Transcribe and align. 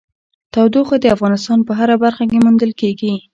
تودوخه 0.53 0.95
د 0.99 1.05
افغانستان 1.15 1.59
په 1.67 1.71
هره 1.79 1.95
برخه 2.03 2.23
کې 2.29 2.43
موندل 2.45 2.71
کېږي. 2.81 3.13